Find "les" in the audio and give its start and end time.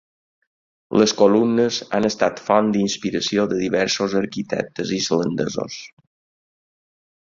1.01-1.13